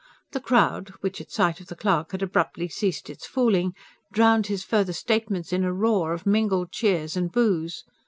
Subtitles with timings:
[0.31, 3.75] The crowd, which at sight of the clerk had abruptly ceased its fooling,
[4.11, 7.83] drowned his further statements in a roar of mingled cheers and boos.